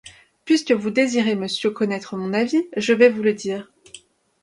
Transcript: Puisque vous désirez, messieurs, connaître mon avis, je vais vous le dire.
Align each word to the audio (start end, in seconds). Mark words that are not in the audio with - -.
Puisque 0.45 0.71
vous 0.71 0.89
désirez, 0.89 1.35
messieurs, 1.35 1.69
connaître 1.69 2.17
mon 2.17 2.33
avis, 2.33 2.67
je 2.75 2.91
vais 2.93 3.09
vous 3.09 3.21
le 3.21 3.35
dire. 3.35 3.71